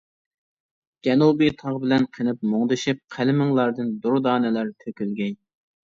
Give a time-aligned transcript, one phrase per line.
[1.07, 5.41] جەنۇبى تاغ بىلەن قېنىپ مۇڭدىشىپ، قەلىمىڭلاردىن دۇردانىلەر تۆكۈلگەي!